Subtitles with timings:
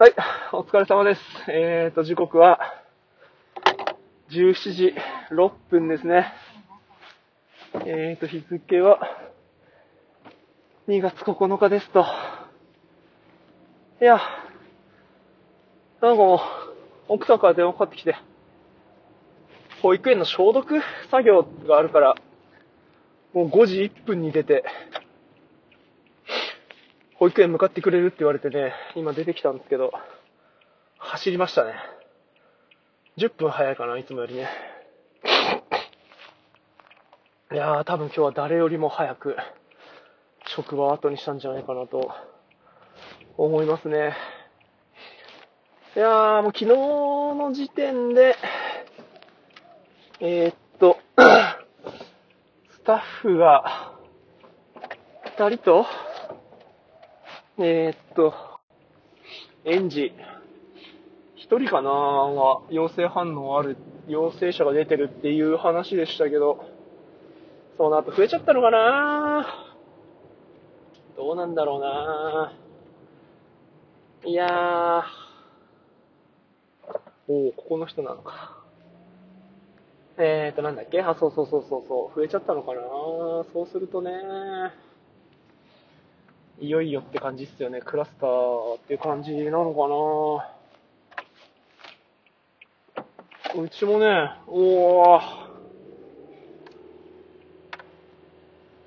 [0.00, 0.14] はい、
[0.52, 1.20] お疲れ様です。
[1.46, 2.58] えーと、時刻は、
[4.30, 4.94] 17時
[5.30, 6.32] 6分ですね。
[7.84, 8.98] えーと、日付は、
[10.88, 12.06] 2月9日ですと。
[14.00, 14.22] いや、
[16.00, 16.40] なんかもう、
[17.08, 18.16] 奥さんから電話かかってきて、
[19.82, 20.80] 保育園の消毒
[21.10, 22.14] 作業があるから、
[23.34, 24.64] もう5時1分に出て、
[27.20, 29.92] 保育園向かってくれるって言われてね、今出てきたんですけど、
[30.96, 31.74] 走りましたね。
[33.18, 34.48] 10分早いかな、いつもよりね。
[37.52, 39.36] いやー、多分今日は誰よりも早く、
[40.46, 42.10] 職場を後にしたんじゃないかなと、
[43.36, 44.16] 思いますね。
[45.94, 48.34] いやー、もう昨日の時点で、
[50.20, 50.96] えー、っと、
[52.70, 53.92] スタッフが、
[55.36, 55.84] 二人と、
[57.62, 58.32] えー、っと、
[59.66, 60.14] 園児、
[61.36, 63.76] 一人かなが陽性反応ある、
[64.08, 66.64] 陽性者が出てるっていう話でしたけど、
[67.76, 69.46] その後増えちゃったのかな？
[71.18, 72.54] どうなんだろうな？
[74.24, 75.02] いやー、
[77.28, 78.56] おおここの人なのか。
[80.16, 81.02] えーと、なんだっけ？
[81.02, 82.80] あ、そうそうそうそう、増えちゃったのかな？
[83.52, 84.12] そうするとね。
[86.60, 87.80] いよいよって感じっすよね。
[87.80, 89.88] クラスターっていう感じなのか
[93.54, 93.62] な。
[93.62, 95.20] うちもね、おー、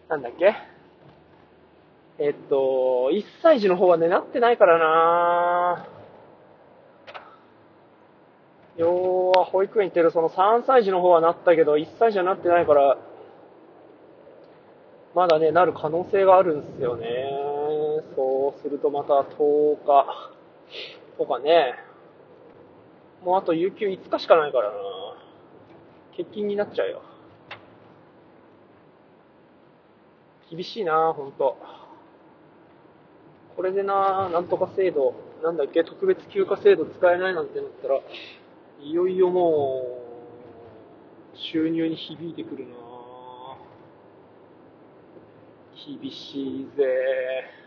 [0.08, 0.56] なんだっけ？
[2.20, 5.88] えっと、1歳児の方はね、なってないからな。
[8.78, 12.98] 要は、保育園行ってるその3歳児の方はなったけど、1歳児はなってないから、
[15.16, 17.53] まだね、なる可能性があるんすよね。
[18.64, 20.34] するとまた10日。
[21.18, 21.76] とかね、
[23.24, 24.76] もうあと有給5日しかないからな。
[26.12, 27.02] 欠勤になっちゃうよ。
[30.50, 31.58] 厳しいなほんと。
[33.56, 35.14] これでななんとか制度、
[35.44, 38.00] なんだっけ、特別休暇制度使えないなんてなったら、
[38.82, 39.84] いよいよも
[41.34, 42.74] う、収入に響いてくるな。
[45.86, 47.63] 厳しいぜ。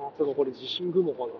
[0.00, 1.32] あ、つうかこれ地震雲かな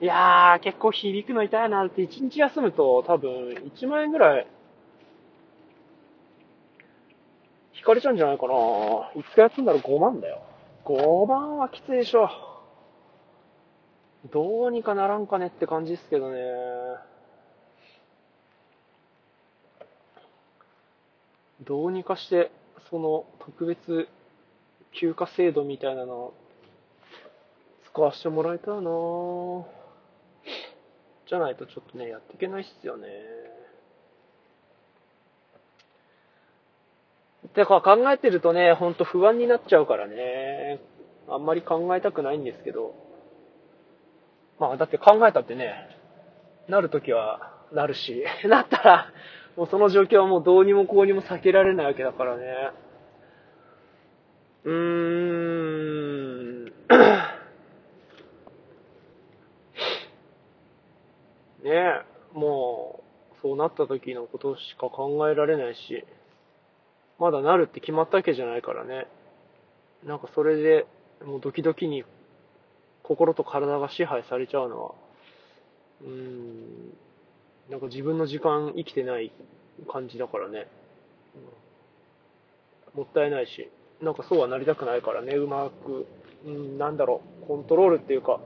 [0.00, 4.46] いやー、結構響くの痛いなって、1日休むと多分1万円ぐらい
[7.76, 10.42] 引かれちゃうんじゃないかな5日休んだら5万だよ。
[10.84, 12.28] 5万はきついでしょ。
[14.32, 16.38] どうにかならんかねって感じですけどね。
[21.62, 22.50] どうにかして、
[22.90, 24.08] その特別
[25.00, 26.32] 休暇制度みたいなの
[27.92, 28.90] 使わせてもらえたらな
[31.28, 33.08] じゃないとちょっとね、やっていけないっすよね。
[37.54, 40.80] てか考えてるとね、ほんと不安になっちゃうからね。
[41.28, 42.94] あんまり考えたくないんですけど。
[44.58, 45.72] まあだって考えたってね、
[46.68, 49.06] なるときはなるし、 なったら、
[49.56, 52.70] もうその状況はもうどうにもこうにも避けられないわけだからね。
[54.64, 54.72] うー
[56.62, 56.64] ん。
[61.62, 62.02] ねえ、
[62.32, 66.04] もう、そうなった時のことしか考えられないし。
[67.18, 69.06] まだなるって決まったわけじゃないからね。
[70.04, 70.86] なんかそれで、
[71.24, 72.04] もうドキドキに
[73.02, 74.94] 心と体が支配されちゃうのは、
[76.02, 76.96] うーん、
[77.70, 79.30] なんか自分の時間生きてない
[79.88, 80.66] 感じだからね。
[82.94, 83.70] もったいないし、
[84.00, 86.06] なんかそうはなりたくないからね、うまく、
[86.46, 88.40] うん、なんだろう、コントロールっていうか、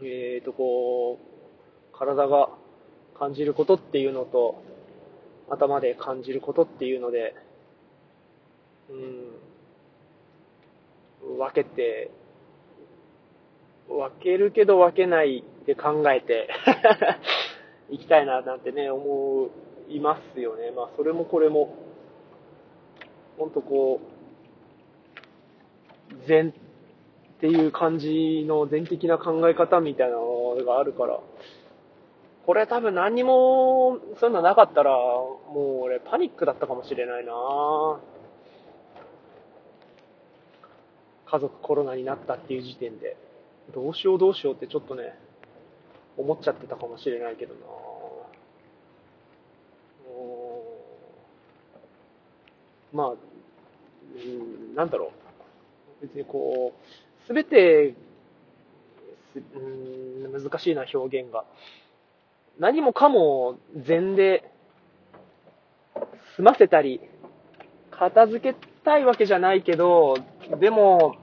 [0.00, 2.48] えーとこう、体が
[3.18, 4.62] 感じることっていうのと、
[5.50, 7.34] 頭で感じることっていうので、
[8.90, 8.92] う
[11.34, 12.10] ん、分けて、
[13.88, 16.48] 分けるけど分けないって考えて
[17.90, 19.50] 行きたいななんてね、思
[19.88, 20.70] いますよね。
[20.70, 21.74] まあ、それもこれも、
[23.38, 24.00] ほんとこ
[26.10, 31.20] う、禅っていう感じの禅的な考え方みたいなのがあるから、
[32.46, 37.32] これ多分何にも、そういうのなかったら、もう俺パニックだったかもしれないな
[41.26, 43.16] 家族コロナになったっていう時点で。
[43.74, 45.14] どうしようどうしようってちょっとね、
[46.16, 47.60] 思っちゃってたかもしれないけどな
[52.92, 53.14] まあ、う
[54.72, 55.12] ん、なんだろ
[56.02, 56.06] う。
[56.06, 57.94] 別にこう、すべて、
[59.54, 61.44] うん、難しいな、表現が。
[62.58, 64.50] 何もかも禅で
[66.36, 67.00] 済ませたり、
[67.90, 70.16] 片付けたいわけじゃないけど、
[70.60, 71.16] でも、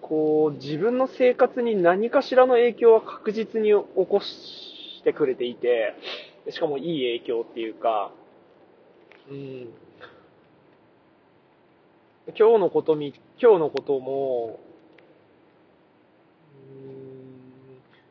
[0.00, 3.74] こう、自分の生活に何かしらの影響は確実に起
[4.06, 5.94] こしてくれていて、
[6.50, 8.12] しかもいい影響っていうか、
[9.30, 9.68] うん。
[12.38, 14.60] 今日のことみ、今日のことも、
[16.68, 17.04] うん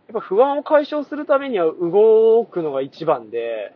[0.07, 3.75] やっぱ不安を解消するためには動くのが一番で、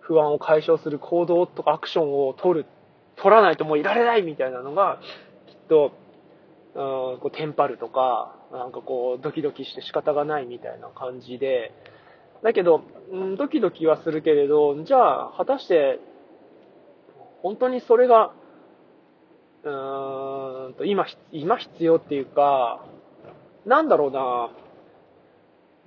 [0.00, 2.66] 不安を解消する行動とかアクションを取る、
[3.16, 4.98] 取らないともういられないみたいなのが、
[5.46, 5.92] きっと、
[6.74, 11.72] うん、こうテンパるとか、なんかこうドキドキして仕方がないみたいな感じで、
[12.42, 12.82] だけど、
[13.12, 16.00] うん、ドキドキはするけれど、じゃあ、果たして、
[17.42, 18.32] 本当にそれが、
[19.64, 22.84] うーんと、今、今必要っていうか、
[23.66, 24.50] なんだろうな、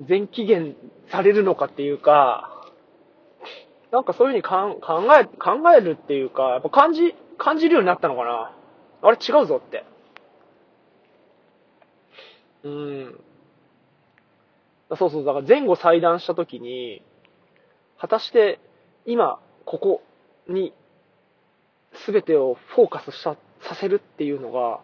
[0.02, 0.76] 全期限
[1.10, 2.66] されるのかっていうか、
[3.92, 4.80] なんかそういうふうに考
[5.20, 8.52] え、考えるっていうか、やっぱ感じ、感じるようになったのかな。
[9.02, 9.84] あれ違うぞって。
[12.64, 13.20] うん。
[14.96, 17.02] そうそう、だから前後裁断したときに、
[17.98, 18.60] 果たして
[19.06, 20.02] 今、ここ
[20.48, 20.74] に
[22.08, 23.38] 全てをフォーカスさ
[23.80, 24.80] せるっていうのが、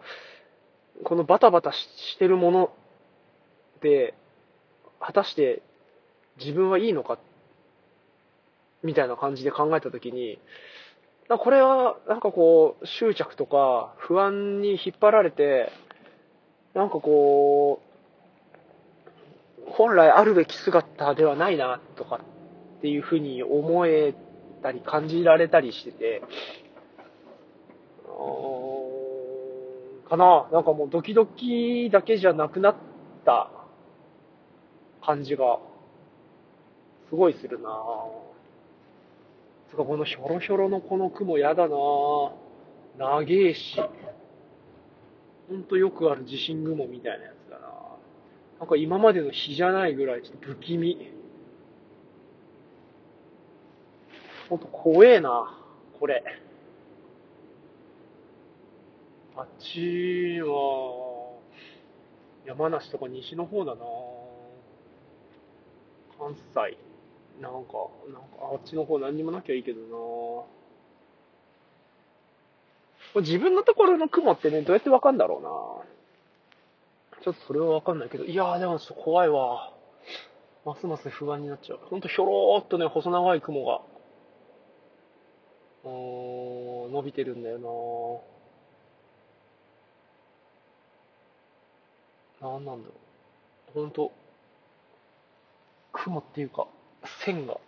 [1.04, 2.70] このバタバタしてるもの
[3.82, 4.14] で、
[5.00, 5.62] 果たして
[6.38, 7.18] 自分はいいのか、
[8.82, 10.38] みたいな感じで考えたときに、
[11.28, 15.70] これはなんかこう執着とか不安に引っ張られて、
[16.74, 17.88] なんかこう、
[19.70, 22.20] 本来あるべき姿ではないなとか
[22.78, 24.14] っていうふうに思え
[24.62, 26.22] たり感じられたりしてて、
[30.08, 32.76] かななんかもうドキドキだけじゃなくなっ
[33.24, 33.50] た
[35.04, 35.58] 感じが、
[37.08, 37.70] すごいするな
[39.70, 41.76] つかこのひょろひょろのこの雲やだな
[42.98, 43.80] 長えし。
[45.48, 47.68] ほんとよくある地震雲みたいなやつだな
[48.60, 51.10] なんか今までの日じゃないぐらいちょっと不気味。
[54.50, 55.58] ほんと怖えな
[55.98, 56.22] これ。
[59.38, 61.38] あっちは、
[62.44, 63.80] 山梨とか西の方だな
[66.18, 66.76] 関西。
[67.40, 70.48] なんか、なんか、あっちの方何にもなきゃいいけどなこ
[73.14, 75.48] れ自分のところの雲ってね、どうやってわかんだろうな
[77.22, 79.72] ちょっとそれはわかんないけど、いやーでもちょっと怖いわ。
[80.64, 81.78] ますます不安になっちゃう。
[81.88, 83.82] ほんとひょろーっとね、細長い雲が、
[85.84, 88.37] うーん、伸びてるんだよな
[92.40, 92.94] なんなんだろ
[93.76, 93.80] う。
[93.80, 94.12] ほんと、
[95.92, 96.66] 雲っていうか、
[97.24, 97.58] 線が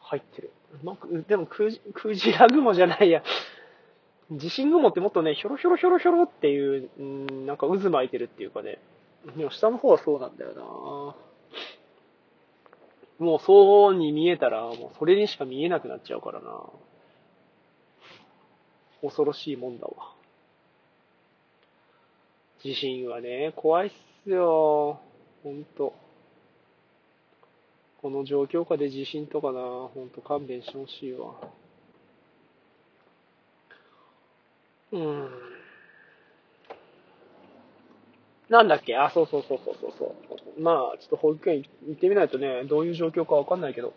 [0.00, 0.50] 入ってる。
[0.84, 3.22] なんか、でもクジ、クジラ雲じゃないや。
[4.30, 8.78] 地震雲ってもっとね、ひょろひょろひょろひょろっていう、んなんか渦巻いてるっていうかね。
[9.36, 10.62] でも下の方はそうなんだよな
[13.18, 16.62] もうそうに見えたら、もうそれにしか見えなくなっちゃうからな
[19.02, 20.14] 恐ろしいもんだわ。
[22.62, 23.90] 地震はね、怖いっ
[24.24, 25.00] すよ。
[25.42, 25.94] ほんと。
[28.02, 31.34] この状況下で地震とかな、ほんと勘弁してほしいわ。
[34.92, 35.30] うん。
[38.48, 38.96] なんだっけ？
[38.96, 40.60] あ、そうそうそうそうそうそう。
[40.60, 43.94] まあ、ちょっと保育園行ってみないとね、どういう状況かわかんないけど、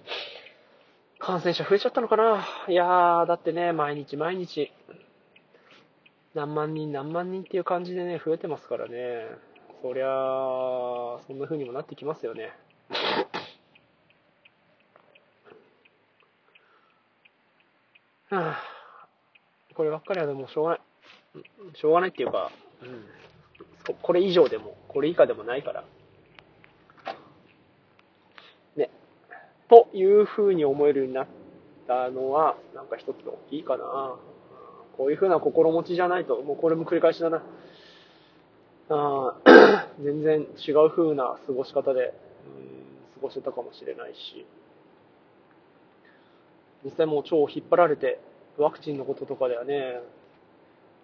[1.18, 4.72] 感染者増えちゃったのかないやー、だってね、毎日毎日、
[6.34, 9.28] 何万人何万人っていう感じでね、増えてますからね。
[9.84, 10.08] そりゃ、
[11.28, 12.52] そんな風にもなってきますよね。
[18.32, 18.58] はあ、
[19.76, 20.82] こればっかりはでもしょうがない。
[21.76, 25.84] しょうがないっていうか、うん、これ以上でも、これ以下でもないから。
[28.76, 28.90] ね。
[29.70, 31.28] という風に思えるようになっ
[31.88, 34.16] たのは、なんか一つ大きいかな。
[34.98, 37.44] こういう風な心持ちじゃないと、もうこれも繰り返しだな。
[38.90, 39.36] あ
[40.04, 42.12] 全然違う風な過ごし方で、うん、
[43.16, 44.46] 過ごせたかもしれないし。
[46.84, 48.20] 実際もう超引っ張られて、
[48.58, 50.02] ワクチンのこととかではね、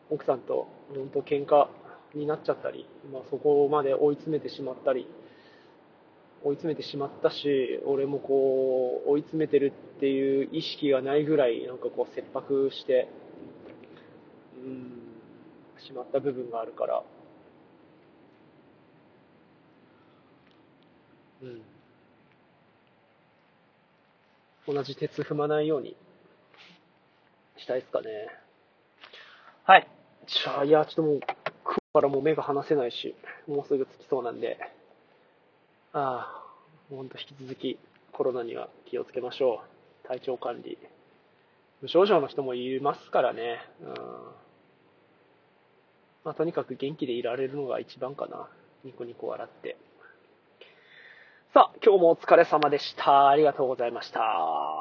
[0.09, 1.67] 奥さんと本当喧嘩
[2.13, 5.07] になっちゃったり、まあ、そこまで追い詰めてしまったり、
[6.43, 13.07] 追い詰めてしまったし、俺もこう、追い詰めてるっていう意識がないぐらい、なんかこう、切迫して、
[15.89, 17.01] しまった部分があるから。
[21.41, 21.45] う
[24.71, 24.75] ん。
[24.75, 25.95] 同じ鉄踏まないように
[27.57, 28.07] したいですかね。
[29.63, 29.87] はい。
[30.27, 31.19] じゃあ、いや、ちょっともう、
[31.63, 33.15] 雲からもう目が離せないし、
[33.47, 34.59] もうすぐ着きそうなんで、
[35.93, 36.43] ああ、
[36.91, 37.79] ほんと引き続き
[38.11, 39.63] コロナには気をつけましょ
[40.03, 40.07] う。
[40.07, 40.77] 体調管理。
[41.81, 43.57] 無症状の人もいますからね。
[43.81, 44.48] うん
[46.23, 48.47] まあ、とにかく元気でいられるのが一番かな。
[48.83, 49.77] ニコニコ笑って。
[51.53, 53.29] さあ、今日もお疲れ様でした。
[53.29, 54.78] ありがとうございました。